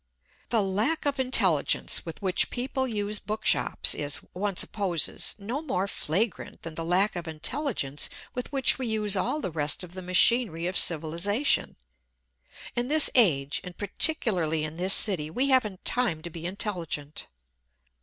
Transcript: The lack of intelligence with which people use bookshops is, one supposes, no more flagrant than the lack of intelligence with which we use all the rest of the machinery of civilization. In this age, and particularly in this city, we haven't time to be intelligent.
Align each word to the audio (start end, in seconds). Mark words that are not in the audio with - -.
The 0.49 0.63
lack 0.63 1.05
of 1.05 1.19
intelligence 1.19 2.07
with 2.07 2.23
which 2.23 2.49
people 2.49 2.87
use 2.87 3.19
bookshops 3.19 3.93
is, 3.93 4.15
one 4.33 4.55
supposes, 4.55 5.35
no 5.37 5.61
more 5.61 5.87
flagrant 5.87 6.63
than 6.63 6.73
the 6.73 6.83
lack 6.83 7.15
of 7.15 7.27
intelligence 7.27 8.09
with 8.33 8.51
which 8.51 8.79
we 8.79 8.87
use 8.87 9.15
all 9.15 9.41
the 9.41 9.51
rest 9.51 9.83
of 9.83 9.93
the 9.93 10.01
machinery 10.01 10.65
of 10.65 10.75
civilization. 10.75 11.75
In 12.75 12.87
this 12.87 13.11
age, 13.13 13.61
and 13.63 13.77
particularly 13.77 14.63
in 14.63 14.77
this 14.77 14.95
city, 14.95 15.29
we 15.29 15.49
haven't 15.49 15.85
time 15.85 16.23
to 16.23 16.31
be 16.31 16.47
intelligent. 16.47 17.27